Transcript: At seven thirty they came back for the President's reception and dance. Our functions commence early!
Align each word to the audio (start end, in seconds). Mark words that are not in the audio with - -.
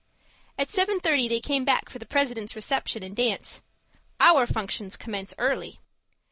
At 0.57 0.71
seven 0.71 0.99
thirty 0.99 1.27
they 1.27 1.39
came 1.39 1.63
back 1.63 1.87
for 1.87 1.99
the 1.99 2.07
President's 2.07 2.55
reception 2.55 3.03
and 3.03 3.15
dance. 3.15 3.61
Our 4.19 4.47
functions 4.47 4.97
commence 4.97 5.35
early! 5.37 5.79